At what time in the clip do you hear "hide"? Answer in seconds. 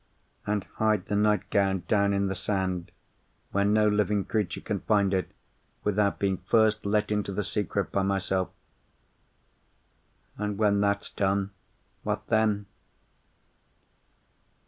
0.77-1.05